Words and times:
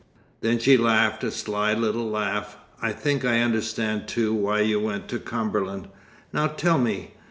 Then 0.39 0.57
she 0.57 0.77
laughed 0.77 1.23
a 1.23 1.29
sly 1.29 1.75
little 1.75 2.09
laugh. 2.09 2.57
"I 2.81 2.91
think 2.91 3.23
I 3.23 3.41
understand 3.41 4.07
too 4.07 4.33
why 4.33 4.61
you 4.61 4.79
went 4.79 5.07
to 5.09 5.19
Cumberland. 5.19 5.89
Now 6.33 6.47
tell 6.47 6.79
me. 6.79 7.13